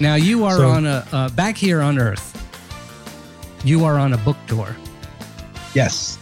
Now 0.00 0.14
you 0.16 0.44
are 0.44 0.56
So- 0.56 0.68
on 0.68 0.86
a 0.86 1.06
uh, 1.12 1.28
back 1.30 1.56
here 1.56 1.80
on 1.80 1.98
Earth. 1.98 2.30
You 3.64 3.84
are 3.84 3.98
on 3.98 4.12
a 4.12 4.18
book 4.18 4.36
tour. 4.46 4.76
Yes. 5.74 6.18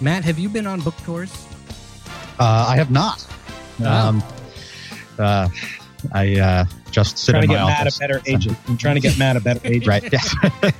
Matt, 0.00 0.24
have 0.24 0.38
you 0.38 0.48
been 0.48 0.66
on 0.66 0.80
book 0.80 0.96
tours? 1.04 1.32
Uh, 2.38 2.66
I 2.68 2.76
have 2.76 2.90
not. 2.90 3.26
Oh. 3.80 3.86
Um, 3.86 4.22
uh, 5.18 5.48
I 6.12 6.36
uh, 6.38 6.64
just 6.90 7.16
sit 7.18 7.32
trying 7.32 7.44
in 7.44 7.48
to 7.50 7.54
my 7.54 7.60
get 7.60 7.66
Matt 7.66 7.80
office. 7.82 7.96
a 7.96 8.00
better 8.00 8.20
agent. 8.26 8.58
I'm 8.68 8.76
trying 8.76 8.96
to 8.96 9.00
get 9.00 9.16
Matt 9.18 9.36
a 9.36 9.40
better 9.40 9.60
agent. 9.64 9.86
right. 9.86 10.12
Yeah. 10.12 10.70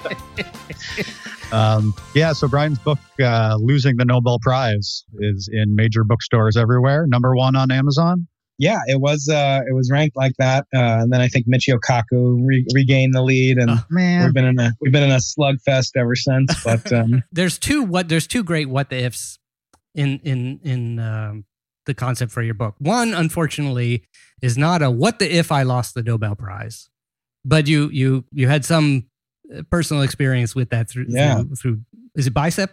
um, 1.53 1.95
yeah. 2.15 2.33
So 2.33 2.49
Brian's 2.49 2.79
book, 2.81 2.99
uh, 3.23 3.57
"Losing 3.61 3.97
the 3.97 4.05
Nobel 4.05 4.39
Prize," 4.41 5.05
is 5.21 5.49
in 5.53 5.75
major 5.77 6.03
bookstores 6.05 6.57
everywhere. 6.57 7.07
Number 7.07 7.35
one 7.37 7.55
on 7.57 7.71
Amazon. 7.71 8.27
Yeah, 8.59 8.79
it 8.87 9.01
was 9.01 9.29
uh, 9.29 9.61
it 9.69 9.73
was 9.73 9.91
ranked 9.91 10.17
like 10.17 10.35
that, 10.39 10.67
uh, 10.75 11.01
and 11.03 11.13
then 11.13 11.21
I 11.21 11.29
think 11.29 11.47
Michio 11.49 11.79
Kaku 11.81 12.39
re- 12.45 12.67
regained 12.75 13.15
the 13.15 13.23
lead, 13.23 13.59
and 13.59 13.71
Oh, 13.71 13.79
we've 13.91 14.33
been 14.35 14.45
in 14.45 14.59
a 14.61 14.73
we've 14.81 14.93
been 14.93 15.03
in 15.03 15.11
a 15.11 15.17
slugfest 15.17 15.91
ever 15.97 16.15
since. 16.15 16.53
But 16.65 16.93
um, 16.93 17.23
There's 17.33 17.59
two 17.59 17.83
what 17.83 18.09
there's 18.09 18.27
two 18.27 18.45
great 18.45 18.69
what 18.69 18.91
the 18.91 19.03
ifs 19.05 19.39
in 19.95 20.21
in 20.23 20.61
in 20.63 20.99
um, 21.01 21.45
the 21.87 21.95
concept 21.95 22.31
for 22.31 22.43
your 22.43 22.55
book. 22.55 22.75
One, 22.79 23.15
unfortunately, 23.15 24.05
is 24.43 24.57
not 24.57 24.83
a 24.83 24.91
what 24.91 25.19
the 25.19 25.35
if 25.35 25.51
I 25.51 25.63
lost 25.65 25.95
the 25.95 26.03
Nobel 26.03 26.37
Prize, 26.37 26.89
but 27.45 27.67
you 27.67 27.89
you 27.91 28.25
you 28.33 28.47
had 28.49 28.65
some 28.65 29.07
uh, 29.53 29.63
personal 29.71 30.03
experience 30.03 30.55
with 30.55 30.71
that 30.71 30.89
through 30.89 31.07
Yeah. 31.09 31.37
through, 31.43 31.55
through 31.57 31.81
is 32.17 32.27
it 32.29 32.35
BICEP 32.35 32.69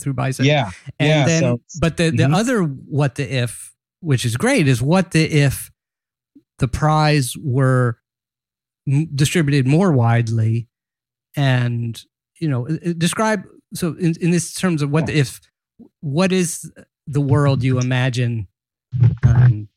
through 0.00 0.14
BICEP 0.14 0.44
yeah, 0.44 0.70
and 0.98 1.08
yeah, 1.08 1.26
then 1.26 1.40
so- 1.42 1.60
but 1.80 1.96
the 1.96 2.10
the 2.10 2.22
Mhm. 2.24 2.34
other 2.36 2.62
what 2.62 3.16
the 3.16 3.24
if 3.30 3.74
which 4.00 4.24
is 4.24 4.36
great 4.36 4.68
is 4.68 4.80
what 4.82 5.10
the 5.12 5.24
if 5.24 5.70
the 6.58 6.68
prize 6.68 7.34
were 7.42 7.98
m- 8.88 9.08
distributed 9.14 9.66
more 9.66 9.92
widely 9.92 10.68
and 11.36 12.02
you 12.40 12.48
know 12.48 12.66
describe 12.96 13.42
so 13.74 13.94
in, 13.98 14.14
in 14.20 14.30
this 14.30 14.54
terms 14.54 14.82
of 14.82 14.90
what 14.90 15.06
the 15.06 15.16
if 15.18 15.40
what 16.00 16.32
is 16.32 16.70
the 17.06 17.20
world 17.20 17.62
you 17.62 17.78
imagine 17.78 18.46
um, 19.26 19.68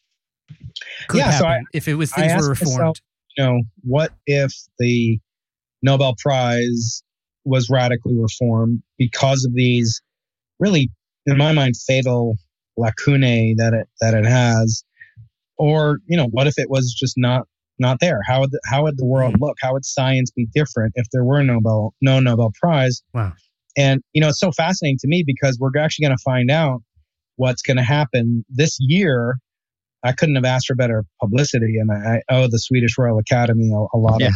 could 1.07 1.17
Yeah, 1.19 1.31
so 1.37 1.45
happen 1.45 1.65
if 1.73 1.87
it 1.87 1.95
was 1.95 2.11
I 2.13 2.27
things 2.27 2.31
were 2.47 2.51
asked 2.51 2.61
myself- 2.61 2.69
reformed? 2.69 3.01
you 3.37 3.43
know, 3.45 3.61
what 3.83 4.13
if 4.27 4.53
the 4.77 5.19
Nobel 5.81 6.15
Prize 6.21 7.01
was 7.45 7.69
radically 7.69 8.15
reformed 8.17 8.83
because 8.97 9.45
of 9.45 9.53
these 9.53 10.01
really, 10.59 10.89
in 11.25 11.37
my 11.37 11.51
mind, 11.53 11.75
fatal 11.77 12.35
lacunae 12.81 13.55
that 13.57 13.73
it 13.73 13.87
that 14.01 14.13
it 14.13 14.25
has, 14.25 14.83
or 15.57 15.99
you 16.07 16.17
know, 16.17 16.27
what 16.31 16.47
if 16.47 16.57
it 16.57 16.69
was 16.69 16.93
just 16.97 17.13
not 17.17 17.47
not 17.79 17.99
there? 17.99 18.19
How 18.27 18.41
would 18.41 18.51
the, 18.51 18.59
how 18.65 18.83
would 18.83 18.97
the 18.97 19.05
world 19.05 19.35
look? 19.39 19.57
How 19.61 19.73
would 19.73 19.85
science 19.85 20.31
be 20.31 20.47
different 20.53 20.93
if 20.95 21.07
there 21.11 21.23
were 21.23 21.43
Nobel 21.43 21.93
no 22.01 22.19
Nobel 22.19 22.51
Prize? 22.61 23.01
Wow. 23.13 23.33
And 23.77 24.01
you 24.13 24.21
know, 24.21 24.29
it's 24.29 24.39
so 24.39 24.51
fascinating 24.51 24.97
to 25.01 25.07
me 25.07 25.23
because 25.25 25.57
we're 25.59 25.77
actually 25.79 26.05
going 26.05 26.17
to 26.17 26.23
find 26.23 26.51
out 26.51 26.81
what's 27.35 27.61
going 27.61 27.77
to 27.77 27.83
happen 27.83 28.45
this 28.49 28.77
year. 28.79 29.37
I 30.03 30.13
couldn't 30.13 30.35
have 30.35 30.45
asked 30.45 30.67
for 30.67 30.75
better 30.75 31.05
publicity, 31.19 31.77
and 31.77 31.91
I, 31.91 32.21
owe 32.29 32.47
the 32.47 32.57
Swedish 32.57 32.97
Royal 32.97 33.19
Academy 33.19 33.71
a, 33.71 33.97
a 33.97 33.99
lot 33.99 34.21
of 34.21 34.31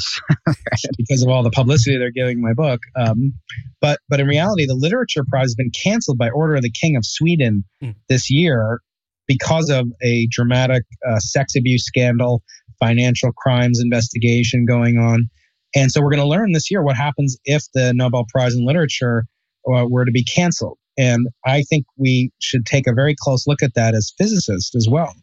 because 0.98 1.24
of 1.24 1.30
all 1.30 1.42
the 1.44 1.50
publicity 1.50 1.98
they're 1.98 2.12
giving 2.12 2.42
my 2.42 2.54
book. 2.54 2.82
Um, 2.96 3.34
but 3.82 4.00
but 4.10 4.20
in 4.20 4.28
reality, 4.28 4.66
the 4.66 4.76
literature 4.76 5.24
prize 5.28 5.46
has 5.46 5.56
been 5.56 5.72
canceled 5.72 6.18
by 6.18 6.30
order 6.30 6.56
of 6.56 6.62
the 6.62 6.72
King 6.72 6.96
of 6.96 7.06
Sweden 7.06 7.64
Hmm. 7.82 7.92
this 8.10 8.30
year 8.30 8.80
because 9.28 9.70
of 9.70 9.88
a 10.04 10.28
dramatic 10.30 10.84
uh, 11.08 11.18
sex 11.20 11.56
abuse 11.56 11.84
scandal, 11.86 12.44
financial 12.80 13.32
crimes 13.32 13.80
investigation 13.82 14.66
going 14.66 14.98
on, 14.98 15.30
and 15.76 15.92
so 15.92 16.02
we're 16.02 16.12
going 16.12 16.22
to 16.22 16.28
learn 16.28 16.52
this 16.52 16.70
year 16.70 16.84
what 16.84 16.96
happens 16.96 17.38
if 17.44 17.64
the 17.74 17.92
Nobel 17.96 18.26
Prize 18.30 18.56
in 18.56 18.66
Literature 18.66 19.26
uh, 19.68 19.86
were 19.90 20.06
to 20.06 20.12
be 20.12 20.24
canceled. 20.24 20.78
And 20.98 21.28
I 21.46 21.64
think 21.64 21.86
we 21.98 22.32
should 22.40 22.66
take 22.66 22.88
a 22.88 22.94
very 22.94 23.16
close 23.20 23.46
look 23.48 23.62
at 23.62 23.74
that 23.74 23.96
as 23.96 24.14
physicists 24.18 24.74
as 24.76 24.88
well 24.90 25.14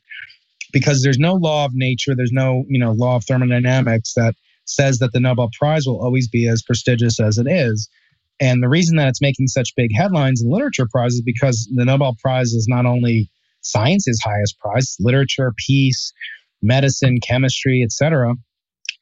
because 0.73 1.03
there's 1.03 1.19
no 1.19 1.35
law 1.35 1.65
of 1.65 1.73
nature, 1.75 2.15
there's 2.17 2.33
no 2.33 2.65
you 2.69 2.79
know 2.79 2.93
law 2.93 3.17
of 3.17 3.25
thermodynamics 3.25 4.15
that 4.15 4.35
says 4.65 4.99
that 4.99 5.13
the 5.13 5.21
Nobel 5.21 5.51
Prize 5.59 5.87
will 5.87 6.03
always 6.03 6.29
be 6.29 6.49
as 6.49 6.63
prestigious 6.63 7.21
as 7.21 7.39
it 7.39 7.47
is. 7.49 7.89
And 8.41 8.63
the 8.63 8.69
reason 8.69 8.97
that 8.97 9.09
it's 9.09 9.21
making 9.21 9.49
such 9.49 9.75
big 9.77 9.91
headlines 9.95 10.43
in 10.43 10.51
literature 10.51 10.87
prize 10.91 11.13
is 11.13 11.23
because 11.23 11.69
the 11.75 11.85
Nobel 11.85 12.17
Prize 12.21 12.53
is 12.53 12.67
not 12.69 12.87
only 12.87 13.31
science's 13.61 14.21
highest 14.25 14.59
prize, 14.59 14.97
literature, 14.99 15.53
peace, 15.67 16.13
medicine, 16.61 17.19
chemistry, 17.21 17.83
etc., 17.85 18.35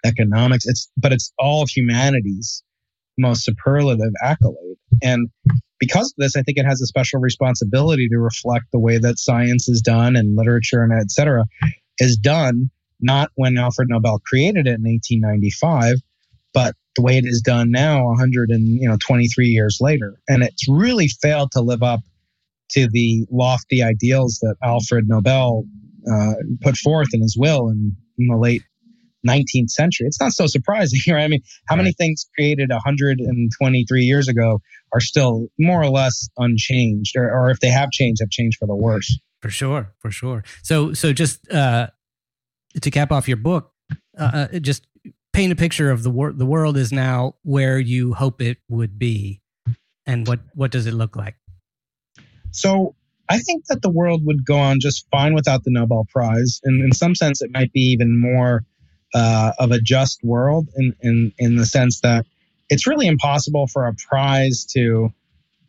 economics. 0.04 0.66
It's 0.66 0.90
but 0.96 1.12
it's 1.12 1.32
all 1.38 1.62
of 1.62 1.70
humanity's 1.70 2.62
most 3.18 3.44
superlative 3.44 4.12
accolade. 4.22 4.76
And 5.02 5.28
because 5.80 6.12
of 6.12 6.16
this, 6.18 6.36
I 6.36 6.42
think 6.42 6.58
it 6.58 6.66
has 6.66 6.80
a 6.80 6.86
special 6.86 7.20
responsibility 7.20 8.06
to 8.08 8.18
reflect 8.18 8.66
the 8.70 8.78
way 8.78 8.98
that 8.98 9.18
science 9.18 9.68
is 9.68 9.80
done 9.80 10.14
and 10.14 10.36
literature 10.36 10.82
and 10.82 10.92
et 10.92 11.10
cetera 11.10 11.46
is 11.98 12.16
done, 12.16 12.70
not 13.00 13.30
when 13.34 13.58
Alfred 13.58 13.88
Nobel 13.88 14.20
created 14.24 14.66
it 14.66 14.78
in 14.78 14.84
1895, 14.84 15.96
but 16.52 16.74
the 16.96 17.02
way 17.02 17.16
it 17.16 17.24
is 17.24 17.40
done 17.40 17.70
now, 17.70 18.04
123 18.08 19.46
years 19.46 19.78
later. 19.80 20.20
And 20.28 20.42
it's 20.42 20.68
really 20.68 21.08
failed 21.08 21.50
to 21.52 21.62
live 21.62 21.82
up 21.82 22.00
to 22.72 22.88
the 22.90 23.26
lofty 23.30 23.82
ideals 23.82 24.38
that 24.42 24.56
Alfred 24.62 25.08
Nobel 25.08 25.64
uh, 26.10 26.34
put 26.60 26.76
forth 26.76 27.08
in 27.12 27.22
his 27.22 27.36
will 27.38 27.68
in, 27.68 27.96
in 28.18 28.26
the 28.26 28.36
late 28.36 28.62
19th 29.26 29.70
century. 29.70 30.06
It's 30.06 30.20
not 30.20 30.32
so 30.32 30.46
surprising, 30.46 31.00
right? 31.08 31.24
I 31.24 31.28
mean, 31.28 31.42
how 31.68 31.76
many 31.76 31.92
things 31.92 32.26
created 32.34 32.70
123 32.70 34.02
years 34.02 34.28
ago 34.28 34.60
are 34.92 35.00
still 35.00 35.48
more 35.58 35.82
or 35.82 35.88
less 35.88 36.28
unchanged, 36.36 37.16
or, 37.16 37.30
or 37.30 37.50
if 37.50 37.60
they 37.60 37.68
have 37.68 37.90
changed, 37.90 38.20
have 38.20 38.30
changed 38.30 38.58
for 38.58 38.66
the 38.66 38.76
worse? 38.76 39.18
For 39.40 39.50
sure, 39.50 39.94
for 40.00 40.10
sure. 40.10 40.44
So, 40.62 40.92
so 40.92 41.12
just 41.12 41.50
uh, 41.50 41.88
to 42.80 42.90
cap 42.90 43.12
off 43.12 43.28
your 43.28 43.38
book, 43.38 43.72
uh, 44.18 44.46
uh, 44.52 44.58
just 44.58 44.86
paint 45.32 45.52
a 45.52 45.56
picture 45.56 45.90
of 45.90 46.02
the 46.02 46.10
world. 46.10 46.38
The 46.38 46.46
world 46.46 46.76
is 46.76 46.92
now 46.92 47.36
where 47.42 47.78
you 47.78 48.14
hope 48.14 48.42
it 48.42 48.58
would 48.68 48.98
be, 48.98 49.40
and 50.06 50.26
what 50.26 50.40
what 50.54 50.70
does 50.70 50.86
it 50.86 50.92
look 50.92 51.16
like? 51.16 51.36
So 52.50 52.96
I 53.30 53.38
think 53.38 53.66
that 53.66 53.80
the 53.80 53.90
world 53.90 54.26
would 54.26 54.44
go 54.44 54.58
on 54.58 54.80
just 54.80 55.06
fine 55.10 55.34
without 55.34 55.62
the 55.62 55.70
Nobel 55.70 56.04
Prize. 56.12 56.60
And 56.64 56.82
in 56.82 56.92
some 56.92 57.14
sense, 57.14 57.40
it 57.40 57.50
might 57.52 57.72
be 57.72 57.80
even 57.80 58.20
more 58.20 58.64
uh, 59.14 59.52
of 59.58 59.70
a 59.70 59.80
just 59.80 60.22
world 60.22 60.68
in, 60.76 60.94
in, 61.00 61.32
in 61.38 61.56
the 61.56 61.66
sense 61.66 62.00
that 62.00 62.26
it's 62.68 62.86
really 62.86 63.06
impossible 63.06 63.66
for 63.66 63.86
a 63.86 63.94
prize 63.94 64.64
to 64.64 65.12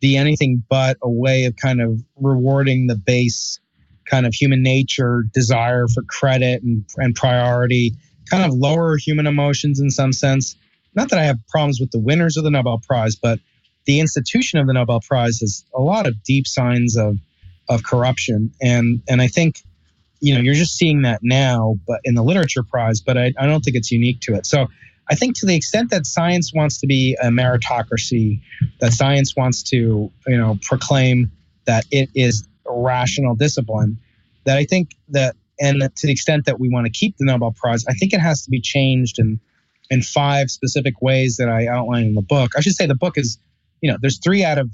be 0.00 0.16
anything 0.16 0.62
but 0.68 0.96
a 1.02 1.10
way 1.10 1.44
of 1.44 1.56
kind 1.56 1.80
of 1.80 2.00
rewarding 2.16 2.86
the 2.86 2.96
base 2.96 3.60
kind 4.08 4.26
of 4.26 4.34
human 4.34 4.62
nature 4.62 5.24
desire 5.32 5.86
for 5.88 6.02
credit 6.02 6.62
and, 6.62 6.84
and 6.96 7.14
priority, 7.14 7.94
kind 8.28 8.44
of 8.44 8.52
lower 8.52 8.96
human 8.96 9.26
emotions 9.26 9.80
in 9.80 9.90
some 9.90 10.12
sense. 10.12 10.56
Not 10.94 11.08
that 11.10 11.18
I 11.18 11.24
have 11.24 11.38
problems 11.48 11.80
with 11.80 11.90
the 11.92 11.98
winners 11.98 12.36
of 12.36 12.44
the 12.44 12.50
Nobel 12.50 12.80
Prize, 12.86 13.16
but 13.16 13.38
the 13.86 14.00
institution 14.00 14.58
of 14.58 14.66
the 14.66 14.72
Nobel 14.72 15.00
Prize 15.00 15.38
has 15.40 15.64
a 15.74 15.80
lot 15.80 16.06
of 16.06 16.22
deep 16.22 16.46
signs 16.46 16.96
of 16.96 17.18
of 17.68 17.84
corruption, 17.84 18.52
and 18.60 19.00
and 19.08 19.22
I 19.22 19.28
think 19.28 19.62
you 20.22 20.34
know 20.34 20.40
you're 20.40 20.54
just 20.54 20.76
seeing 20.76 21.02
that 21.02 21.20
now, 21.22 21.76
but 21.86 22.00
in 22.04 22.14
the 22.14 22.22
literature 22.22 22.62
prize, 22.62 23.00
but 23.00 23.18
I, 23.18 23.32
I 23.38 23.46
don't 23.46 23.60
think 23.60 23.76
it's 23.76 23.90
unique 23.90 24.20
to 24.20 24.34
it. 24.34 24.46
So 24.46 24.68
I 25.10 25.16
think 25.16 25.36
to 25.40 25.46
the 25.46 25.56
extent 25.56 25.90
that 25.90 26.06
science 26.06 26.54
wants 26.54 26.80
to 26.80 26.86
be 26.86 27.16
a 27.20 27.26
meritocracy, 27.26 28.40
that 28.80 28.92
science 28.92 29.34
wants 29.36 29.62
to 29.64 30.10
you 30.26 30.36
know 30.36 30.58
proclaim 30.62 31.32
that 31.66 31.84
it 31.90 32.08
is 32.14 32.46
a 32.66 32.72
rational 32.72 33.34
discipline, 33.34 33.98
that 34.44 34.56
I 34.56 34.64
think 34.64 34.92
that 35.08 35.34
and 35.60 35.82
to 35.82 36.06
the 36.06 36.12
extent 36.12 36.46
that 36.46 36.58
we 36.58 36.68
want 36.68 36.86
to 36.86 36.92
keep 36.92 37.16
the 37.18 37.24
Nobel 37.24 37.52
Prize, 37.52 37.84
I 37.88 37.94
think 37.94 38.12
it 38.12 38.20
has 38.20 38.44
to 38.44 38.50
be 38.50 38.60
changed 38.60 39.18
in 39.18 39.40
in 39.90 40.02
five 40.02 40.50
specific 40.50 41.02
ways 41.02 41.36
that 41.36 41.48
I 41.48 41.66
outline 41.66 42.04
in 42.04 42.14
the 42.14 42.22
book. 42.22 42.52
I 42.56 42.60
should 42.60 42.74
say 42.74 42.86
the 42.86 42.94
book 42.94 43.18
is 43.18 43.38
you 43.82 43.90
know, 43.90 43.98
there's 44.00 44.18
three 44.18 44.44
out 44.44 44.58
of 44.58 44.70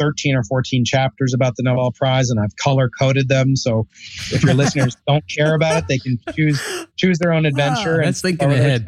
13 0.00 0.34
or 0.34 0.42
14 0.42 0.84
chapters 0.84 1.34
about 1.34 1.54
the 1.56 1.62
Nobel 1.62 1.92
Prize, 1.92 2.30
and 2.30 2.40
I've 2.40 2.56
color 2.56 2.88
coded 2.98 3.28
them. 3.28 3.54
So 3.54 3.86
if 4.32 4.42
your 4.42 4.54
listeners 4.54 4.96
don't 5.06 5.24
care 5.28 5.54
about 5.54 5.82
it, 5.82 5.88
they 5.88 5.98
can 5.98 6.18
choose 6.34 6.60
choose 6.96 7.18
their 7.18 7.32
own 7.32 7.46
adventure. 7.46 8.00
Ah, 8.02 8.06
and 8.06 8.16
thinking 8.16 8.50
ahead. 8.50 8.86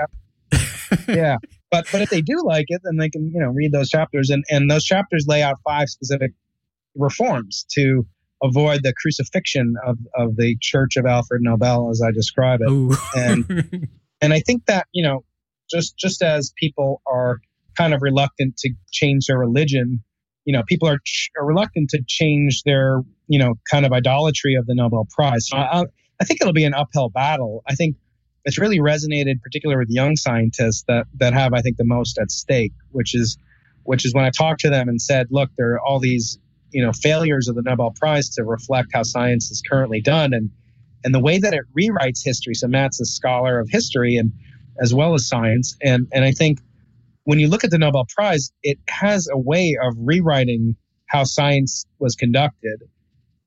yeah, 1.08 1.36
but 1.70 1.86
but 1.92 2.00
if 2.02 2.10
they 2.10 2.22
do 2.22 2.42
like 2.44 2.66
it, 2.68 2.80
then 2.84 2.96
they 2.96 3.10
can 3.10 3.30
you 3.32 3.40
know 3.40 3.48
read 3.48 3.72
those 3.72 3.88
chapters, 3.90 4.30
and 4.30 4.42
and 4.50 4.70
those 4.70 4.84
chapters 4.84 5.26
lay 5.28 5.42
out 5.42 5.56
five 5.64 5.88
specific 5.88 6.32
reforms 6.96 7.64
to 7.72 8.06
avoid 8.42 8.82
the 8.82 8.92
crucifixion 9.00 9.74
of 9.86 9.98
of 10.16 10.36
the 10.36 10.56
Church 10.60 10.96
of 10.96 11.06
Alfred 11.06 11.42
Nobel, 11.42 11.90
as 11.90 12.02
I 12.02 12.10
describe 12.10 12.60
it 12.62 12.70
Ooh. 12.70 12.96
And- 13.14 13.88
and 14.22 14.32
I 14.32 14.40
think 14.40 14.64
that 14.66 14.86
you 14.92 15.02
know, 15.02 15.24
just 15.70 15.96
just 15.98 16.22
as 16.22 16.52
people 16.56 17.02
are 17.06 17.40
kind 17.76 17.92
of 17.94 18.02
reluctant 18.02 18.56
to 18.58 18.70
change 18.90 19.26
their 19.26 19.38
religion, 19.38 20.02
you 20.44 20.52
know, 20.52 20.62
people 20.66 20.88
are, 20.88 20.98
ch- 21.04 21.30
are 21.38 21.46
reluctant 21.46 21.90
to 21.90 22.02
change 22.06 22.62
their 22.64 23.00
you 23.28 23.38
know 23.38 23.54
kind 23.70 23.86
of 23.86 23.92
idolatry 23.92 24.54
of 24.54 24.66
the 24.66 24.74
Nobel 24.74 25.06
Prize. 25.10 25.48
So 25.48 25.56
I, 25.56 25.84
I 26.20 26.24
think 26.24 26.40
it'll 26.40 26.52
be 26.52 26.64
an 26.64 26.74
uphill 26.74 27.08
battle. 27.08 27.62
I 27.68 27.74
think 27.74 27.96
it's 28.44 28.58
really 28.58 28.78
resonated, 28.78 29.40
particularly 29.40 29.78
with 29.78 29.90
young 29.90 30.16
scientists 30.16 30.84
that 30.88 31.06
that 31.18 31.32
have, 31.32 31.54
I 31.54 31.60
think, 31.60 31.76
the 31.76 31.84
most 31.84 32.18
at 32.18 32.30
stake, 32.30 32.72
which 32.90 33.14
is 33.14 33.38
which 33.84 34.04
is 34.04 34.14
when 34.14 34.24
I 34.24 34.30
talked 34.30 34.60
to 34.60 34.70
them 34.70 34.88
and 34.88 35.00
said, 35.00 35.28
look, 35.30 35.50
there 35.56 35.72
are 35.74 35.80
all 35.80 35.98
these 35.98 36.38
you 36.72 36.84
know 36.84 36.92
failures 36.92 37.48
of 37.48 37.54
the 37.54 37.62
Nobel 37.62 37.92
Prize 37.92 38.28
to 38.30 38.44
reflect 38.44 38.90
how 38.92 39.02
science 39.02 39.50
is 39.50 39.62
currently 39.62 40.00
done, 40.00 40.32
and 40.32 40.50
and 41.04 41.14
the 41.14 41.20
way 41.20 41.38
that 41.38 41.54
it 41.54 41.62
rewrites 41.76 42.24
history. 42.24 42.54
So 42.54 42.68
Matt's 42.68 43.00
a 43.00 43.04
scholar 43.04 43.58
of 43.58 43.68
history 43.70 44.16
and 44.16 44.32
as 44.80 44.94
well 44.94 45.14
as 45.14 45.28
science, 45.28 45.76
and 45.82 46.08
and 46.12 46.24
I 46.24 46.32
think 46.32 46.58
when 47.24 47.38
you 47.38 47.48
look 47.48 47.64
at 47.64 47.70
the 47.70 47.78
Nobel 47.78 48.06
Prize, 48.14 48.52
it 48.62 48.78
has 48.88 49.28
a 49.30 49.38
way 49.38 49.76
of 49.82 49.94
rewriting 49.98 50.76
how 51.06 51.24
science 51.24 51.86
was 51.98 52.14
conducted. 52.14 52.82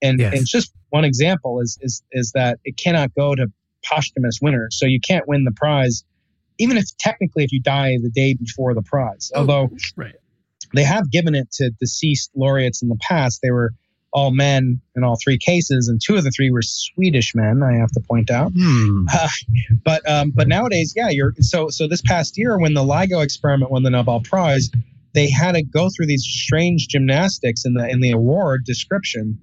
And, 0.01 0.19
yes. 0.19 0.38
and 0.38 0.48
just 0.48 0.72
one 0.89 1.04
example 1.04 1.62
is, 1.62 1.77
is 1.81 2.04
is 2.12 2.31
that 2.36 2.60
it 2.63 2.77
cannot 2.77 3.13
go 3.16 3.36
to 3.36 3.48
posthumous 3.83 4.39
winners. 4.42 4.77
So 4.80 4.86
you 4.86 5.00
can't 5.00 5.27
win 5.27 5.44
the 5.44 5.51
prize, 5.51 6.04
even 6.60 6.77
if 6.77 6.86
technically 7.00 7.44
if 7.44 7.51
you 7.51 7.62
die 7.62 7.98
the 8.01 8.10
day 8.10 8.33
before 8.33 8.74
the 8.74 8.81
prize. 8.81 9.31
Oh, 9.33 9.42
Although 9.42 9.69
right. 9.95 10.16
they 10.74 10.83
have 10.83 11.12
given 11.12 11.36
it 11.36 11.51
to 11.54 11.71
deceased 11.80 12.31
laureates 12.36 12.81
in 12.81 12.89
the 12.89 12.98
past. 13.01 13.39
They 13.42 13.51
were 13.51 13.74
all 14.15 14.31
men 14.31 14.79
in 14.95 15.03
all 15.03 15.17
three 15.21 15.38
cases, 15.38 15.89
and 15.89 16.00
two 16.01 16.15
of 16.15 16.23
the 16.23 16.31
three 16.31 16.50
were 16.50 16.62
Swedish 16.62 17.35
men. 17.35 17.62
I 17.62 17.77
have 17.77 17.91
to 17.91 18.00
point 18.00 18.31
out. 18.31 18.53
Hmm. 18.57 19.06
Uh, 19.13 19.27
but 19.83 20.09
um, 20.09 20.31
but 20.33 20.47
nowadays, 20.47 20.94
yeah, 20.95 21.09
you're 21.09 21.33
so 21.41 21.69
so. 21.69 21.88
This 21.88 22.01
past 22.01 22.38
year, 22.38 22.57
when 22.57 22.73
the 22.73 22.83
LIGO 22.83 23.21
experiment 23.21 23.71
won 23.71 23.83
the 23.83 23.89
Nobel 23.89 24.21
Prize, 24.21 24.71
they 25.13 25.29
had 25.29 25.51
to 25.51 25.63
go 25.63 25.89
through 25.89 26.07
these 26.07 26.23
strange 26.23 26.88
gymnastics 26.88 27.65
in 27.65 27.73
the 27.73 27.88
in 27.89 28.00
the 28.00 28.12
award 28.12 28.63
description 28.65 29.38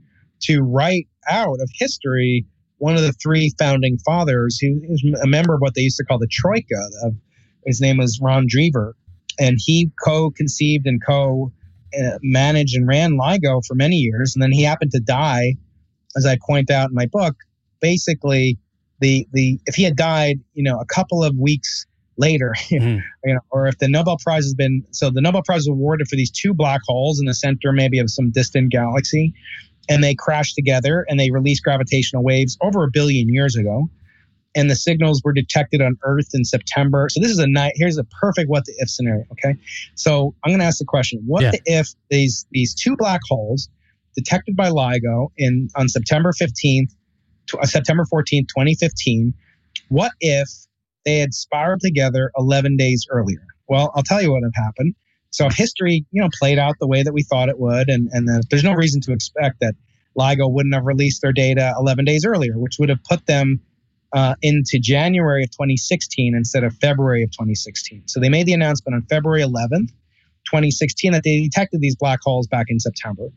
to 0.44 0.62
write 0.62 1.06
out 1.28 1.60
of 1.60 1.70
history 1.74 2.46
one 2.78 2.96
of 2.96 3.02
the 3.02 3.12
three 3.12 3.52
founding 3.58 3.98
fathers 3.98 4.58
who 4.58 4.80
was 4.88 5.04
a 5.22 5.26
member 5.26 5.54
of 5.54 5.60
what 5.60 5.74
they 5.74 5.82
used 5.82 5.98
to 5.98 6.04
call 6.04 6.18
the 6.18 6.26
troika 6.28 6.82
of 7.04 7.14
his 7.64 7.80
name 7.80 7.98
was 7.98 8.18
ron 8.20 8.48
drever 8.48 8.94
and 9.38 9.56
he 9.64 9.92
co-conceived 10.04 10.84
and 10.86 11.00
co 11.06 11.52
uh, 11.98 12.18
managed 12.22 12.74
and 12.74 12.86
ran 12.86 13.12
ligo 13.12 13.64
for 13.66 13.74
many 13.74 13.96
years 13.96 14.34
and 14.34 14.42
then 14.42 14.52
he 14.52 14.62
happened 14.62 14.90
to 14.90 15.00
die 15.00 15.54
as 16.16 16.26
i 16.26 16.36
point 16.46 16.70
out 16.70 16.88
in 16.88 16.94
my 16.94 17.06
book 17.06 17.34
basically 17.80 18.58
the 19.00 19.26
the 19.32 19.58
if 19.66 19.74
he 19.74 19.82
had 19.82 19.96
died 19.96 20.40
you 20.54 20.62
know 20.62 20.78
a 20.78 20.86
couple 20.86 21.22
of 21.22 21.36
weeks 21.36 21.86
later 22.16 22.54
mm. 22.70 23.02
you 23.24 23.34
know 23.34 23.40
or 23.50 23.66
if 23.66 23.78
the 23.78 23.88
nobel 23.88 24.16
prize 24.22 24.44
has 24.44 24.54
been 24.54 24.82
so 24.90 25.10
the 25.10 25.20
nobel 25.20 25.42
prize 25.42 25.60
was 25.60 25.68
awarded 25.68 26.08
for 26.08 26.16
these 26.16 26.30
two 26.30 26.54
black 26.54 26.80
holes 26.86 27.20
in 27.20 27.26
the 27.26 27.34
center 27.34 27.72
maybe 27.72 27.98
of 27.98 28.10
some 28.10 28.30
distant 28.30 28.70
galaxy 28.70 29.32
and 29.88 30.02
they 30.02 30.14
crashed 30.14 30.54
together 30.54 31.04
and 31.08 31.18
they 31.18 31.30
released 31.30 31.62
gravitational 31.64 32.22
waves 32.22 32.56
over 32.62 32.84
a 32.84 32.88
billion 32.90 33.28
years 33.28 33.56
ago 33.56 33.88
and 34.54 34.70
the 34.70 34.76
signals 34.76 35.22
were 35.24 35.32
detected 35.32 35.80
on 35.80 35.96
earth 36.04 36.28
in 36.34 36.44
september. 36.44 37.08
So 37.10 37.20
this 37.20 37.30
is 37.30 37.38
a 37.38 37.46
night 37.46 37.72
here's 37.76 37.98
a 37.98 38.04
perfect 38.04 38.48
what 38.48 38.64
the 38.64 38.74
if 38.78 38.90
scenario 38.90 39.24
okay? 39.32 39.56
So 39.94 40.34
i'm 40.44 40.50
going 40.50 40.60
to 40.60 40.66
ask 40.66 40.78
the 40.78 40.84
question 40.84 41.22
what 41.26 41.42
yeah. 41.42 41.52
if 41.64 41.88
these 42.10 42.46
these 42.50 42.74
two 42.74 42.96
black 42.96 43.20
holes 43.28 43.68
detected 44.16 44.56
by 44.56 44.68
ligo 44.68 45.28
in 45.36 45.68
on 45.76 45.88
september 45.88 46.32
15th 46.32 46.94
uh, 47.58 47.66
september 47.66 48.04
14th 48.12 48.48
2015 48.48 49.34
what 49.88 50.12
if 50.20 50.48
they 51.04 51.18
had 51.18 51.34
spiraled 51.34 51.80
together 51.80 52.30
11 52.36 52.76
days 52.76 53.06
earlier? 53.10 53.46
Well 53.68 53.92
i'll 53.94 54.02
tell 54.02 54.22
you 54.22 54.32
what 54.32 54.42
had 54.42 54.52
happened. 54.54 54.94
So 55.32 55.48
history, 55.48 56.04
you 56.10 56.20
know, 56.20 56.28
played 56.38 56.58
out 56.58 56.74
the 56.78 56.86
way 56.86 57.02
that 57.02 57.12
we 57.12 57.22
thought 57.22 57.48
it 57.48 57.58
would, 57.58 57.88
and 57.88 58.08
and 58.12 58.28
the, 58.28 58.44
there's 58.50 58.64
no 58.64 58.74
reason 58.74 59.00
to 59.02 59.12
expect 59.12 59.60
that 59.60 59.74
LIGO 60.16 60.52
wouldn't 60.52 60.74
have 60.74 60.84
released 60.84 61.22
their 61.22 61.32
data 61.32 61.74
11 61.78 62.04
days 62.04 62.26
earlier, 62.26 62.58
which 62.58 62.76
would 62.78 62.90
have 62.90 63.02
put 63.02 63.24
them 63.26 63.60
uh, 64.14 64.34
into 64.42 64.78
January 64.80 65.44
of 65.44 65.50
2016 65.50 66.34
instead 66.34 66.64
of 66.64 66.76
February 66.76 67.22
of 67.22 67.30
2016. 67.30 68.04
So 68.06 68.20
they 68.20 68.28
made 68.28 68.46
the 68.46 68.52
announcement 68.52 68.94
on 68.94 69.02
February 69.02 69.42
11th, 69.42 69.88
2016, 70.46 71.12
that 71.12 71.22
they 71.24 71.40
detected 71.40 71.80
these 71.80 71.96
black 71.96 72.20
holes 72.22 72.46
back 72.46 72.66
in 72.68 72.78
September. 72.78 73.28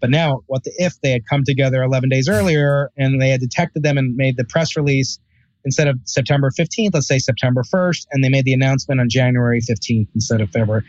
But 0.00 0.10
now, 0.10 0.42
what 0.46 0.64
the, 0.64 0.72
if 0.76 1.00
they 1.00 1.10
had 1.10 1.22
come 1.28 1.42
together 1.44 1.82
11 1.82 2.08
days 2.08 2.28
earlier 2.28 2.90
and 2.96 3.20
they 3.20 3.30
had 3.30 3.40
detected 3.40 3.82
them 3.82 3.98
and 3.98 4.14
made 4.16 4.36
the 4.36 4.44
press 4.44 4.76
release 4.76 5.18
instead 5.64 5.88
of 5.88 5.98
September 6.04 6.50
15th, 6.50 6.90
let's 6.94 7.08
say 7.08 7.18
September 7.18 7.62
1st, 7.62 8.06
and 8.12 8.22
they 8.22 8.28
made 8.28 8.44
the 8.44 8.52
announcement 8.52 9.00
on 9.00 9.08
January 9.08 9.60
15th 9.60 10.08
instead 10.14 10.40
of 10.40 10.50
February 10.50 10.84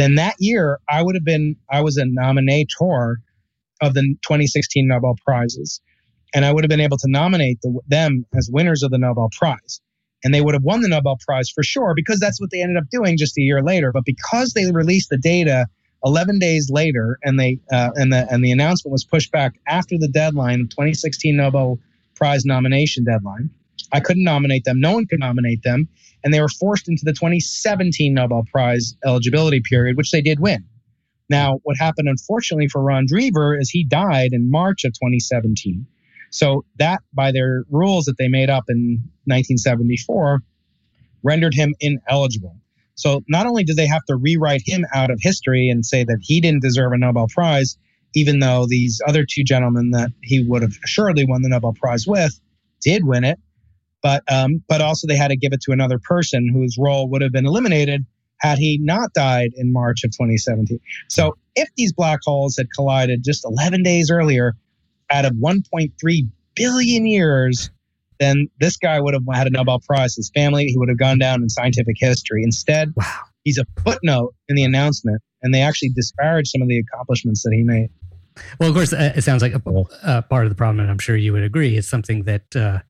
then 0.00 0.14
that 0.14 0.36
year 0.38 0.78
I 0.88 1.02
would 1.02 1.14
have 1.14 1.24
been 1.24 1.56
I 1.70 1.82
was 1.82 1.96
a 1.96 2.04
nominator 2.04 3.16
of 3.82 3.94
the 3.94 4.02
2016 4.22 4.86
Nobel 4.86 5.14
Prizes, 5.24 5.80
and 6.34 6.44
I 6.44 6.52
would 6.52 6.64
have 6.64 6.68
been 6.68 6.80
able 6.80 6.98
to 6.98 7.08
nominate 7.08 7.60
the, 7.62 7.78
them 7.88 8.26
as 8.36 8.48
winners 8.52 8.82
of 8.82 8.90
the 8.90 8.98
Nobel 8.98 9.28
Prize, 9.36 9.80
and 10.24 10.34
they 10.34 10.40
would 10.40 10.54
have 10.54 10.62
won 10.62 10.80
the 10.80 10.88
Nobel 10.88 11.16
Prize 11.26 11.50
for 11.50 11.62
sure 11.62 11.92
because 11.94 12.20
that's 12.20 12.40
what 12.40 12.50
they 12.50 12.62
ended 12.62 12.76
up 12.76 12.88
doing 12.90 13.16
just 13.16 13.38
a 13.38 13.42
year 13.42 13.62
later. 13.62 13.92
But 13.92 14.04
because 14.04 14.52
they 14.52 14.70
released 14.70 15.10
the 15.10 15.18
data 15.18 15.66
11 16.04 16.38
days 16.38 16.70
later, 16.70 17.18
and 17.22 17.38
they 17.38 17.58
uh, 17.72 17.90
and 17.94 18.12
the 18.12 18.26
and 18.30 18.44
the 18.44 18.52
announcement 18.52 18.92
was 18.92 19.04
pushed 19.04 19.32
back 19.32 19.54
after 19.66 19.96
the 19.98 20.08
deadline, 20.08 20.68
2016 20.68 21.36
Nobel 21.36 21.78
Prize 22.14 22.44
nomination 22.44 23.04
deadline, 23.04 23.50
I 23.92 24.00
couldn't 24.00 24.24
nominate 24.24 24.64
them. 24.64 24.80
No 24.80 24.92
one 24.92 25.06
could 25.06 25.20
nominate 25.20 25.62
them 25.62 25.88
and 26.22 26.32
they 26.32 26.40
were 26.40 26.48
forced 26.48 26.88
into 26.88 27.04
the 27.04 27.12
2017 27.12 28.12
Nobel 28.12 28.44
Prize 28.50 28.94
eligibility 29.04 29.60
period, 29.60 29.96
which 29.96 30.10
they 30.10 30.20
did 30.20 30.40
win. 30.40 30.64
Now, 31.28 31.60
what 31.62 31.76
happened, 31.78 32.08
unfortunately, 32.08 32.68
for 32.68 32.82
Ron 32.82 33.06
Drever 33.06 33.58
is 33.58 33.70
he 33.70 33.84
died 33.84 34.30
in 34.32 34.50
March 34.50 34.84
of 34.84 34.92
2017. 34.94 35.86
So 36.30 36.64
that, 36.78 37.02
by 37.12 37.32
their 37.32 37.64
rules 37.70 38.04
that 38.06 38.16
they 38.18 38.28
made 38.28 38.50
up 38.50 38.64
in 38.68 39.02
1974, 39.24 40.40
rendered 41.22 41.54
him 41.54 41.74
ineligible. 41.80 42.56
So 42.94 43.22
not 43.28 43.46
only 43.46 43.64
did 43.64 43.76
they 43.76 43.86
have 43.86 44.04
to 44.06 44.16
rewrite 44.16 44.62
him 44.64 44.84
out 44.94 45.10
of 45.10 45.18
history 45.20 45.68
and 45.68 45.84
say 45.84 46.04
that 46.04 46.18
he 46.20 46.40
didn't 46.40 46.62
deserve 46.62 46.92
a 46.92 46.98
Nobel 46.98 47.28
Prize, 47.28 47.76
even 48.14 48.40
though 48.40 48.66
these 48.68 49.00
other 49.06 49.24
two 49.28 49.42
gentlemen 49.42 49.90
that 49.92 50.10
he 50.22 50.44
would 50.44 50.62
have 50.62 50.76
assuredly 50.84 51.24
won 51.24 51.42
the 51.42 51.48
Nobel 51.48 51.72
Prize 51.72 52.06
with 52.06 52.38
did 52.80 53.04
win 53.04 53.24
it, 53.24 53.38
but 54.02 54.22
um, 54.32 54.62
but 54.68 54.80
also 54.80 55.06
they 55.06 55.16
had 55.16 55.28
to 55.28 55.36
give 55.36 55.52
it 55.52 55.60
to 55.62 55.72
another 55.72 55.98
person 55.98 56.48
whose 56.48 56.76
role 56.78 57.08
would 57.08 57.22
have 57.22 57.32
been 57.32 57.46
eliminated 57.46 58.04
had 58.38 58.58
he 58.58 58.78
not 58.78 59.12
died 59.12 59.50
in 59.54 59.72
March 59.72 60.02
of 60.02 60.10
2017. 60.12 60.80
So 61.08 61.36
if 61.54 61.68
these 61.76 61.92
black 61.92 62.20
holes 62.24 62.56
had 62.56 62.68
collided 62.74 63.22
just 63.22 63.44
11 63.44 63.82
days 63.82 64.10
earlier, 64.10 64.54
out 65.10 65.24
of 65.24 65.32
1.3 65.32 66.28
billion 66.54 67.06
years, 67.06 67.70
then 68.18 68.48
this 68.60 68.76
guy 68.76 69.00
would 69.00 69.14
have 69.14 69.22
had 69.32 69.46
a 69.46 69.50
Nobel 69.50 69.80
Prize. 69.80 70.14
His 70.14 70.30
family, 70.34 70.66
he 70.66 70.76
would 70.76 70.88
have 70.88 70.98
gone 70.98 71.18
down 71.18 71.42
in 71.42 71.48
scientific 71.48 71.96
history. 71.98 72.42
Instead, 72.42 72.92
wow. 72.96 73.04
he's 73.44 73.58
a 73.58 73.64
footnote 73.82 74.34
in 74.48 74.56
the 74.56 74.62
announcement, 74.62 75.22
and 75.42 75.54
they 75.54 75.62
actually 75.62 75.90
disparage 75.90 76.48
some 76.48 76.62
of 76.62 76.68
the 76.68 76.78
accomplishments 76.78 77.42
that 77.42 77.52
he 77.52 77.62
made. 77.62 77.88
Well, 78.58 78.68
of 78.68 78.74
course, 78.74 78.92
uh, 78.92 79.12
it 79.16 79.22
sounds 79.22 79.42
like 79.42 79.54
a, 79.54 79.62
uh, 80.02 80.22
part 80.22 80.44
of 80.44 80.50
the 80.50 80.54
problem, 80.54 80.80
and 80.80 80.90
I'm 80.90 80.98
sure 80.98 81.16
you 81.16 81.32
would 81.32 81.42
agree. 81.42 81.76
It's 81.76 81.88
something 81.88 82.24
that 82.24 82.54
uh, 82.54 82.80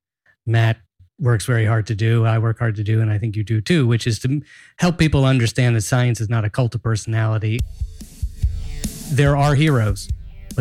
Matt 0.47 0.79
works 1.19 1.45
very 1.45 1.67
hard 1.67 1.87
to 1.89 1.95
do. 1.95 2.25
I 2.25 2.39
work 2.39 2.59
hard 2.59 2.77
to 2.77 2.83
do, 2.83 3.01
and 3.01 3.11
I 3.11 3.19
think 3.19 3.37
you 3.37 3.45
do 3.45 3.61
too, 3.61 3.87
which 3.87 4.07
is 4.07 4.19
to 4.21 4.43
help 4.79 4.99
people 4.99 5.25
understand 5.25 5.77
that 5.77 5.83
science 5.83 6.21
is 6.21 6.29
not 6.29 6.45
a 6.45 6.51
cult 6.51 6.75
of 6.75 6.83
personality. 6.83 7.61
There 9.13 9.37
are 9.37 9.55
heroes, 9.55 10.09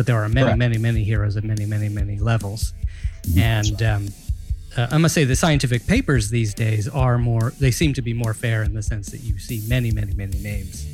but 0.00 0.06
there 0.06 0.16
are 0.16 0.30
many, 0.30 0.46
Correct. 0.46 0.58
many, 0.58 0.78
many 0.78 1.04
heroes 1.04 1.36
at 1.36 1.44
many, 1.44 1.66
many, 1.66 1.90
many 1.90 2.18
levels. 2.18 2.72
Mm-hmm. 3.24 3.38
And 3.38 3.82
um, 3.82 4.08
uh, 4.74 4.86
I 4.90 4.96
must 4.96 5.14
say, 5.14 5.24
the 5.24 5.36
scientific 5.36 5.86
papers 5.86 6.30
these 6.30 6.54
days 6.54 6.88
are 6.88 7.18
more, 7.18 7.50
they 7.60 7.70
seem 7.70 7.92
to 7.92 8.00
be 8.00 8.14
more 8.14 8.32
fair 8.32 8.62
in 8.62 8.72
the 8.72 8.82
sense 8.82 9.10
that 9.10 9.18
you 9.18 9.38
see 9.38 9.62
many, 9.68 9.90
many, 9.90 10.14
many 10.14 10.38
names 10.38 10.86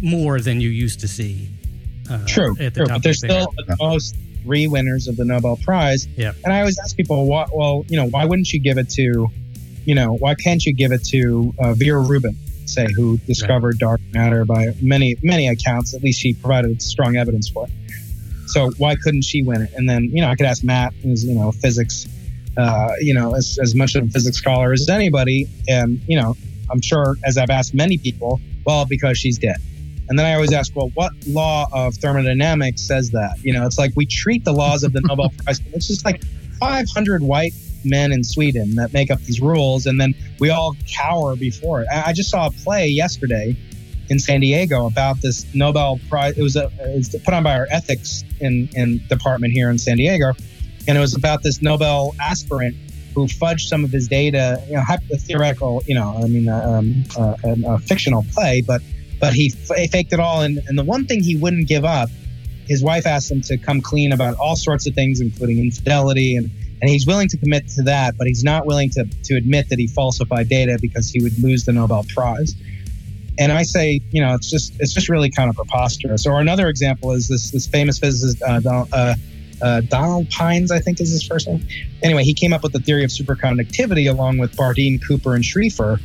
more 0.00 0.40
than 0.40 0.60
you 0.60 0.68
used 0.68 1.00
to 1.00 1.08
see. 1.08 1.48
Uh, 2.08 2.24
true, 2.24 2.54
true. 2.54 2.86
but 2.86 3.02
there's 3.02 3.18
still 3.18 3.52
the 3.66 3.76
most 3.80 4.14
three 4.44 4.68
winners 4.68 5.08
of 5.08 5.16
the 5.16 5.24
Nobel 5.24 5.56
Prize. 5.56 6.06
Yeah. 6.16 6.34
And 6.44 6.52
I 6.52 6.60
always 6.60 6.78
ask 6.78 6.96
people, 6.96 7.26
what, 7.26 7.48
well, 7.52 7.84
you 7.88 7.96
know, 7.96 8.06
why 8.06 8.24
wouldn't 8.26 8.52
you 8.52 8.60
give 8.60 8.78
it 8.78 8.88
to, 8.90 9.26
you 9.86 9.94
know, 9.96 10.12
why 10.12 10.36
can't 10.36 10.64
you 10.64 10.72
give 10.72 10.92
it 10.92 11.02
to 11.06 11.52
uh, 11.58 11.74
Vera 11.74 12.00
Rubin, 12.00 12.36
say, 12.68 12.86
who 12.94 13.18
discovered 13.18 13.74
right. 13.74 13.80
dark 13.80 14.00
matter 14.12 14.44
by 14.44 14.68
many, 14.80 15.16
many 15.22 15.48
accounts? 15.48 15.94
At 15.94 16.02
least 16.02 16.20
she 16.20 16.34
provided 16.34 16.80
strong 16.82 17.16
evidence 17.16 17.48
for 17.48 17.66
it. 17.66 17.72
So 18.48 18.70
why 18.78 18.96
couldn't 18.96 19.22
she 19.22 19.42
win 19.42 19.62
it? 19.62 19.72
And 19.74 19.88
then, 19.88 20.04
you 20.04 20.22
know, 20.22 20.28
I 20.28 20.36
could 20.36 20.46
ask 20.46 20.64
Matt, 20.64 20.94
who's, 21.02 21.24
you 21.24 21.34
know, 21.34 21.52
physics, 21.52 22.06
uh, 22.56 22.92
you 23.00 23.14
know, 23.14 23.34
as, 23.34 23.58
as 23.60 23.74
much 23.74 23.94
of 23.94 24.04
a 24.04 24.08
physics 24.08 24.38
scholar 24.38 24.72
as 24.72 24.88
anybody. 24.88 25.46
And, 25.68 26.00
you 26.06 26.18
know, 26.18 26.34
I'm 26.70 26.80
sure 26.80 27.16
as 27.24 27.36
I've 27.36 27.50
asked 27.50 27.74
many 27.74 27.98
people, 27.98 28.40
well, 28.64 28.86
because 28.86 29.18
she's 29.18 29.38
dead. 29.38 29.56
And 30.08 30.18
then 30.18 30.24
I 30.24 30.34
always 30.34 30.52
ask, 30.52 30.74
well, 30.74 30.90
what 30.94 31.12
law 31.26 31.66
of 31.72 31.94
thermodynamics 31.96 32.80
says 32.80 33.10
that? 33.10 33.38
You 33.42 33.52
know, 33.52 33.66
it's 33.66 33.78
like 33.78 33.92
we 33.94 34.06
treat 34.06 34.44
the 34.44 34.52
laws 34.52 34.82
of 34.82 34.92
the 34.92 35.02
Nobel 35.02 35.30
Prize. 35.44 35.60
It's 35.74 35.86
just 35.86 36.04
like 36.04 36.24
500 36.58 37.22
white 37.22 37.52
men 37.84 38.12
in 38.12 38.24
Sweden 38.24 38.74
that 38.76 38.92
make 38.92 39.10
up 39.10 39.20
these 39.20 39.40
rules, 39.40 39.86
and 39.86 40.00
then 40.00 40.14
we 40.38 40.50
all 40.50 40.74
cower 40.86 41.36
before 41.36 41.82
it. 41.82 41.88
I 41.92 42.12
just 42.12 42.30
saw 42.30 42.46
a 42.46 42.50
play 42.50 42.88
yesterday 42.88 43.56
in 44.08 44.18
San 44.18 44.40
Diego 44.40 44.86
about 44.86 45.20
this 45.20 45.46
Nobel 45.54 46.00
Prize. 46.08 46.36
It 46.38 46.42
was, 46.42 46.56
a, 46.56 46.70
it 46.80 46.96
was 46.96 47.08
put 47.24 47.34
on 47.34 47.42
by 47.42 47.58
our 47.58 47.66
ethics 47.70 48.24
in, 48.40 48.68
in 48.74 49.00
department 49.08 49.52
here 49.52 49.70
in 49.70 49.78
San 49.78 49.96
Diego, 49.96 50.32
and 50.86 50.96
it 50.96 51.00
was 51.00 51.14
about 51.14 51.42
this 51.42 51.60
Nobel 51.62 52.14
aspirant 52.20 52.76
who 53.14 53.26
fudged 53.26 53.68
some 53.68 53.84
of 53.84 53.90
his 53.90 54.06
data, 54.08 54.62
you 54.68 54.74
know, 54.74 54.82
theoretical, 55.16 55.82
you 55.86 55.94
know, 55.94 56.20
I 56.22 56.28
mean, 56.28 56.48
uh, 56.48 56.62
um, 56.64 57.04
uh, 57.18 57.34
a, 57.44 57.74
a, 57.74 57.78
fictional 57.78 58.24
play, 58.32 58.62
but 58.64 58.80
but 59.20 59.32
he, 59.32 59.52
f- 59.68 59.90
faked 59.90 60.12
it 60.12 60.20
all. 60.20 60.42
And, 60.42 60.60
and 60.68 60.78
the 60.78 60.84
one 60.84 61.04
thing 61.06 61.22
he 61.22 61.34
wouldn't 61.34 61.66
give 61.66 61.84
up, 61.84 62.08
his 62.68 62.82
wife 62.82 63.06
asked 63.06 63.30
him 63.30 63.40
to 63.42 63.58
come 63.58 63.80
clean 63.80 64.12
about 64.12 64.36
all 64.36 64.54
sorts 64.54 64.86
of 64.86 64.94
things, 64.94 65.20
including 65.20 65.58
infidelity, 65.58 66.36
and 66.36 66.50
and 66.80 66.90
he's 66.90 67.06
willing 67.06 67.28
to 67.28 67.36
commit 67.36 67.68
to 67.70 67.82
that, 67.82 68.16
but 68.16 68.26
he's 68.26 68.44
not 68.44 68.66
willing 68.66 68.90
to 68.90 69.04
to 69.24 69.34
admit 69.36 69.68
that 69.70 69.78
he 69.78 69.86
falsified 69.86 70.48
data 70.48 70.78
because 70.80 71.10
he 71.10 71.22
would 71.22 71.38
lose 71.42 71.64
the 71.64 71.72
Nobel 71.72 72.04
Prize. 72.14 72.54
And 73.38 73.52
I 73.52 73.62
say, 73.62 74.00
you 74.10 74.20
know, 74.20 74.34
it's 74.34 74.50
just 74.50 74.74
it's 74.80 74.92
just 74.92 75.08
really 75.08 75.30
kind 75.30 75.48
of 75.48 75.56
preposterous. 75.56 76.26
Or 76.26 76.40
another 76.40 76.68
example 76.68 77.12
is 77.12 77.28
this 77.28 77.50
this 77.50 77.66
famous 77.66 77.98
physicist 77.98 78.42
uh, 78.42 78.60
uh, 78.92 79.14
uh, 79.60 79.80
Donald 79.82 80.30
Pines, 80.30 80.70
I 80.70 80.78
think 80.78 81.00
is 81.00 81.10
his 81.10 81.22
first 81.22 81.48
name. 81.48 81.66
Anyway, 82.02 82.24
he 82.24 82.34
came 82.34 82.52
up 82.52 82.62
with 82.62 82.72
the 82.72 82.80
theory 82.80 83.04
of 83.04 83.10
superconductivity 83.10 84.10
along 84.10 84.38
with 84.38 84.56
Bardeen, 84.56 85.00
Cooper, 85.04 85.34
and 85.34 85.44
Schrieffer. 85.44 86.00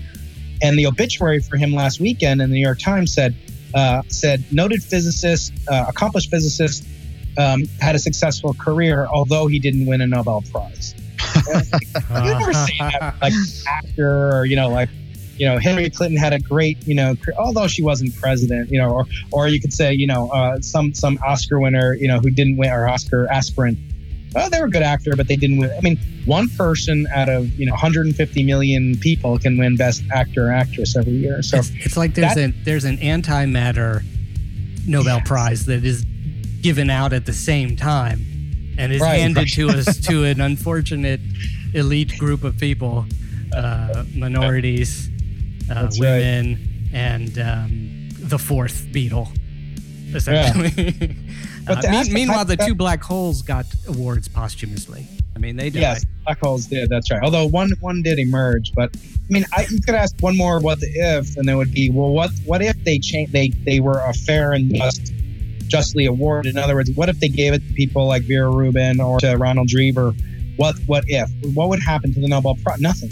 And 0.62 0.78
the 0.78 0.86
obituary 0.86 1.40
for 1.40 1.58
him 1.58 1.74
last 1.74 2.00
weekend 2.00 2.42
in 2.42 2.50
the 2.50 2.56
New 2.56 2.62
York 2.62 2.80
Times 2.80 3.14
said, 3.14 3.36
uh, 3.76 4.02
said 4.08 4.46
noted 4.52 4.82
physicist, 4.82 5.54
uh, 5.68 5.86
accomplished 5.90 6.30
physicist, 6.30 6.86
um, 7.38 7.64
had 7.80 7.96
a 7.96 8.00
successful 8.00 8.54
career, 8.54 9.08
although 9.12 9.48
he 9.48 9.60
didn't 9.60 9.86
win 9.86 10.02
a 10.02 10.08
Nobel 10.08 10.44
Prize. 10.52 10.96
you 11.48 12.24
never 12.24 12.54
see 12.54 12.78
that, 12.80 13.16
like 13.22 13.34
actor 13.68 14.38
or 14.38 14.46
you 14.46 14.56
know, 14.56 14.70
like 14.70 14.90
you 15.38 15.48
know, 15.48 15.58
Hillary 15.58 15.90
Clinton 15.90 16.18
had 16.18 16.34
a 16.34 16.40
great, 16.40 16.86
you 16.88 16.96
know, 16.96 17.16
although 17.38 17.68
she 17.68 17.82
wasn't 17.82 18.16
president, 18.16 18.70
you 18.70 18.80
know, 18.80 18.92
or 18.92 19.06
or 19.32 19.48
you 19.48 19.60
could 19.60 19.74
say, 19.74 19.94
you 19.94 20.08
know, 20.08 20.30
uh, 20.30 20.60
some 20.62 20.94
some 20.94 21.18
Oscar 21.26 21.60
winner, 21.60 21.94
you 21.94 22.08
know, 22.08 22.20
who 22.20 22.30
didn't 22.30 22.58
win 22.58 22.70
or 22.72 22.88
Oscar 22.88 23.28
aspirant. 23.32 23.78
Well, 24.34 24.50
they 24.50 24.60
were 24.60 24.66
a 24.66 24.70
good 24.70 24.82
actor, 24.82 25.16
but 25.16 25.28
they 25.28 25.36
didn't 25.36 25.58
win. 25.58 25.72
I 25.72 25.82
mean, 25.82 26.00
one 26.26 26.50
person 26.50 27.08
out 27.14 27.30
of 27.30 27.48
you 27.60 27.66
know 27.66 27.74
150 27.74 28.44
million 28.44 28.98
people 29.00 29.38
can 29.40 29.58
win 29.58 29.76
Best 29.76 30.04
Actor 30.12 30.48
or 30.48 30.52
Actress 30.52 30.96
every 30.96 31.14
year. 31.14 31.42
So 31.42 31.58
it's, 31.58 31.72
it's 31.74 31.98
like 31.98 32.14
there's 32.14 32.38
an 32.38 32.56
there's 32.64 32.86
an 32.86 32.98
antimatter 32.98 34.04
Nobel 34.88 35.18
yes. 35.18 35.28
Prize 35.28 35.66
that 35.66 35.84
is 35.84 36.06
given 36.64 36.90
out 36.90 37.14
at 37.14 37.26
the 37.26 37.34
same 37.34 37.76
time 37.76 38.26
and 38.78 38.92
is 38.92 39.02
right, 39.02 39.20
handed 39.20 39.42
right. 39.42 39.48
to 39.50 39.70
us 39.70 39.98
to 40.08 40.24
an 40.24 40.42
unfortunate 40.42 41.20
elite 41.74 42.18
group 42.18 42.44
of 42.44 42.58
people, 42.58 43.06
uh, 43.56 44.04
minorities 44.16 45.10
uh, 45.70 45.90
women, 46.00 46.54
right. 46.54 47.00
and 47.00 47.40
um, 47.40 48.10
the 48.14 48.40
fourth 48.40 48.88
Beatle, 48.92 49.30
essentially. 50.16 50.72
Yeah. 50.88 51.08
Uh, 51.66 51.82
mean, 51.90 52.12
meanwhile, 52.12 52.44
the 52.44 52.58
two 52.58 52.76
black 52.76 53.02
holes 53.02 53.42
got 53.42 53.66
awards 53.88 54.28
posthumously. 54.28 55.08
I 55.34 55.40
mean, 55.40 55.56
they 55.56 55.70
did. 55.70 55.80
Yes, 55.80 56.06
black 56.26 56.38
holes 56.42 56.66
did. 56.66 56.90
That's 56.90 57.10
right. 57.10 57.24
Although 57.24 57.46
one 57.46 57.72
one 57.80 58.02
did 58.02 58.20
emerge, 58.20 58.74
but 58.74 58.94
I 58.98 59.00
mean, 59.30 59.46
I, 59.56 59.66
you 59.70 59.80
could 59.80 59.96
ask 59.96 60.14
one 60.20 60.36
more 60.36 60.60
what 60.60 60.82
the 60.82 60.88
if, 60.88 61.38
and 61.38 61.50
it 61.50 61.56
would 61.56 61.74
be, 61.74 61.90
well, 61.90 62.10
what 62.10 62.32
what 62.44 62.62
if 62.62 62.84
they 62.84 63.00
change? 63.00 63.32
They 63.32 63.48
they 63.64 63.80
were 63.80 64.02
a 64.02 64.14
fair 64.14 64.52
and 64.52 64.76
just 64.76 65.13
justly 65.74 66.06
awarded. 66.06 66.56
In 66.56 66.62
other 66.62 66.76
words, 66.76 66.92
what 66.92 67.10
if 67.10 67.20
they 67.20 67.30
gave 67.30 67.54
it 67.54 67.68
to 67.68 67.74
people 67.74 68.08
like 68.08 68.24
Vera 68.24 68.50
Rubin 68.50 69.02
or 69.02 69.20
to 69.20 69.36
Ronald 69.36 69.68
Drever? 69.68 70.16
What 70.56 70.76
what 70.86 71.04
if? 71.08 71.30
What 71.56 71.70
would 71.70 71.82
happen 71.82 72.14
to 72.14 72.20
the 72.20 72.28
Nobel 72.28 72.56
Prize? 72.64 72.80
Nothing 72.80 73.12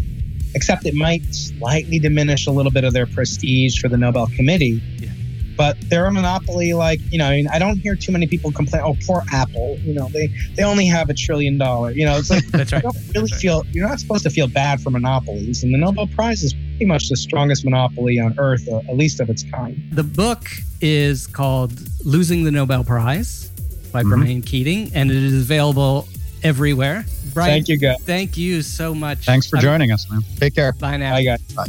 except 0.53 0.85
it 0.85 0.93
might 0.93 1.23
slightly 1.33 1.97
diminish 1.97 2.45
a 2.45 2.51
little 2.51 2.71
bit 2.71 2.83
of 2.83 2.93
their 2.93 3.05
prestige 3.07 3.79
for 3.79 3.87
the 3.87 3.97
Nobel 3.97 4.27
Committee. 4.35 4.81
Yeah. 4.97 5.09
But 5.57 5.77
they're 5.89 6.05
a 6.05 6.11
monopoly, 6.11 6.73
like 6.73 6.99
you 7.11 7.17
know. 7.17 7.27
I, 7.27 7.35
mean, 7.35 7.47
I 7.47 7.59
don't 7.59 7.77
hear 7.77 7.95
too 7.95 8.11
many 8.11 8.27
people 8.27 8.51
complain. 8.51 8.83
Oh, 8.85 8.95
poor 9.05 9.23
Apple. 9.31 9.77
You 9.79 9.93
know, 9.93 10.07
they 10.09 10.27
they 10.55 10.63
only 10.63 10.85
have 10.85 11.09
a 11.09 11.13
trillion 11.13 11.57
dollar. 11.57 11.91
You 11.91 12.05
know, 12.05 12.17
it's 12.17 12.29
like 12.29 12.45
That's 12.51 12.71
right. 12.71 12.83
you 12.83 12.91
don't 12.91 13.15
really 13.15 13.31
right. 13.31 13.41
feel. 13.41 13.63
You're 13.71 13.87
not 13.87 13.99
supposed 13.99 14.23
to 14.23 14.29
feel 14.29 14.47
bad 14.47 14.81
for 14.81 14.91
monopolies, 14.91 15.63
and 15.63 15.73
the 15.73 15.77
Nobel 15.77 16.07
Prize 16.07 16.41
is 16.43 16.55
pretty 16.81 16.89
much 16.89 17.09
the 17.09 17.15
strongest 17.15 17.63
monopoly 17.63 18.19
on 18.19 18.33
Earth, 18.39 18.67
uh, 18.67 18.77
at 18.89 18.97
least 18.97 19.19
of 19.19 19.29
its 19.29 19.43
kind. 19.43 19.79
The 19.91 20.03
book 20.03 20.49
is 20.81 21.27
called 21.27 21.73
"Losing 22.03 22.43
the 22.43 22.49
Nobel 22.49 22.83
Prize" 22.83 23.49
by 23.91 24.01
mm-hmm. 24.01 24.39
Keating, 24.41 24.91
and 24.95 25.11
it 25.11 25.17
is 25.17 25.43
available 25.43 26.07
everywhere. 26.41 27.05
Brian, 27.35 27.51
thank 27.51 27.67
you, 27.67 27.77
guys. 27.77 27.97
Thank 28.01 28.35
you 28.35 28.63
so 28.63 28.95
much. 28.95 29.25
Thanks 29.25 29.47
for 29.47 29.57
joining 29.57 29.91
us, 29.91 30.09
man. 30.09 30.21
Take 30.37 30.55
care. 30.55 30.71
Bye 30.73 30.97
now. 30.97 31.11
Bye, 31.11 31.23
guys. 31.23 31.41
Bye. 31.53 31.67